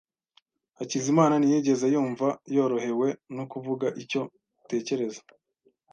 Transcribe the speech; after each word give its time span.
Hakizimana 0.77 1.33
ntiyigeze 1.37 1.85
yumva 1.93 2.27
yorohewe 2.55 3.07
no 3.35 3.43
kuvuga 3.51 3.87
icyo 4.01 4.21
atekereza. 4.61 5.21